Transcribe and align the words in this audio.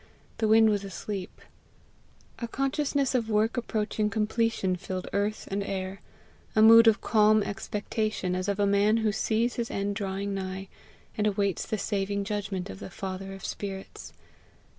The 0.39 0.47
wind 0.47 0.71
was 0.71 0.83
asleep. 0.83 1.41
A 2.39 2.47
consciousness 2.47 3.13
of 3.13 3.29
work 3.29 3.55
approaching 3.55 4.09
completion 4.09 4.75
filled 4.75 5.07
earth 5.13 5.47
and 5.51 5.61
air 5.63 6.01
a 6.55 6.63
mood 6.63 6.87
of 6.87 7.01
calm 7.01 7.43
expectation, 7.43 8.33
as 8.33 8.47
of 8.47 8.59
a 8.59 8.65
man 8.65 8.97
who 9.05 9.11
sees 9.11 9.57
his 9.57 9.69
end 9.69 9.95
drawing 9.95 10.33
nigh, 10.33 10.69
and 11.19 11.27
awaits 11.27 11.67
the 11.67 11.77
saving 11.77 12.23
judgment 12.23 12.67
of 12.71 12.79
the 12.79 12.89
father 12.89 13.31
of 13.33 13.45
spirits. 13.45 14.11